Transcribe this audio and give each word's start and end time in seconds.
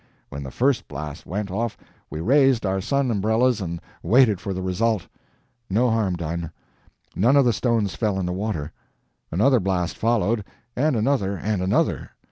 When 0.29 0.41
the 0.41 0.49
first 0.49 0.87
blast 0.87 1.27
went 1.27 1.51
off 1.51 1.77
we 2.09 2.21
raised 2.21 2.65
our 2.65 2.81
sun 2.81 3.11
umbrellas 3.11 3.61
and 3.61 3.79
waited 4.01 4.41
for 4.41 4.51
the 4.51 4.63
result. 4.63 5.05
No 5.69 5.91
harm 5.91 6.15
done; 6.15 6.49
none 7.15 7.35
of 7.35 7.45
the 7.45 7.53
stones 7.53 7.93
fell 7.93 8.19
in 8.19 8.25
the 8.25 8.33
water. 8.33 8.71
Another 9.29 9.59
blast 9.59 9.95
followed, 9.95 10.43
and 10.75 10.95
another 10.95 11.37
and 11.37 11.61
another. 11.61 12.09